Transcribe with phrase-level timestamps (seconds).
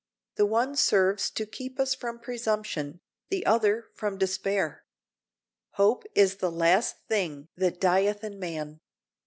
[0.33, 4.83] The one serves to keep us from presumption, the other from despair.
[5.73, 8.79] Hope is the last thing that dieth in man.